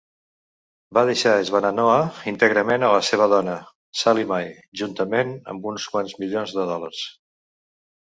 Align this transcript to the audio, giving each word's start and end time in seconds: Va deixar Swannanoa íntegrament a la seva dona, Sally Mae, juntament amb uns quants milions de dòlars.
Va 0.97 1.03
deixar 1.09 1.33
Swannanoa 1.49 1.97
íntegrament 2.31 2.87
a 2.87 2.91
la 2.95 3.05
seva 3.11 3.29
dona, 3.35 3.59
Sally 4.03 4.27
Mae, 4.35 4.51
juntament 4.85 5.39
amb 5.55 5.73
uns 5.75 5.89
quants 5.95 6.21
milions 6.25 6.61
de 6.61 6.71
dòlars. 6.75 7.09